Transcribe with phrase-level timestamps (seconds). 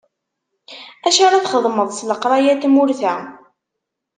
[1.07, 3.15] Acu ara txedmeḍ s leqraya n tmurt-a?